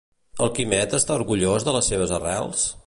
[0.45, 2.69] El Quimet està orgullós de les seves arrels?